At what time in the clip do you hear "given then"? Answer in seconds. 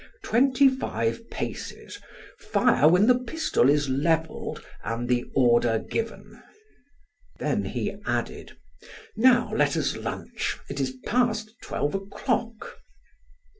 5.77-7.65